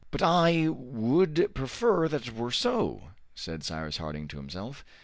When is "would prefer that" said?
0.67-2.25